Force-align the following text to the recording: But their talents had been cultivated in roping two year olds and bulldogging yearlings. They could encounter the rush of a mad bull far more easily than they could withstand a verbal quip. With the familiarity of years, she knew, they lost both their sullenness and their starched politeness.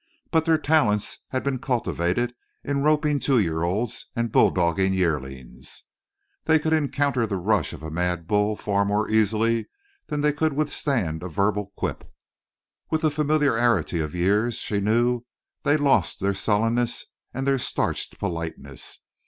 But 0.31 0.45
their 0.45 0.57
talents 0.57 1.19
had 1.29 1.43
been 1.43 1.59
cultivated 1.59 2.33
in 2.63 2.81
roping 2.81 3.19
two 3.19 3.37
year 3.37 3.61
olds 3.61 4.07
and 4.15 4.31
bulldogging 4.31 4.95
yearlings. 4.95 5.83
They 6.45 6.57
could 6.57 6.73
encounter 6.73 7.27
the 7.27 7.37
rush 7.37 7.71
of 7.71 7.83
a 7.83 7.91
mad 7.91 8.25
bull 8.25 8.55
far 8.55 8.83
more 8.83 9.07
easily 9.11 9.67
than 10.07 10.21
they 10.21 10.33
could 10.33 10.53
withstand 10.53 11.21
a 11.21 11.29
verbal 11.29 11.71
quip. 11.77 12.11
With 12.89 13.01
the 13.01 13.11
familiarity 13.11 13.99
of 13.99 14.15
years, 14.15 14.55
she 14.55 14.79
knew, 14.81 15.21
they 15.61 15.77
lost 15.77 16.19
both 16.19 16.23
their 16.25 16.33
sullenness 16.33 17.05
and 17.31 17.45
their 17.45 17.59
starched 17.59 18.17
politeness. 18.17 19.01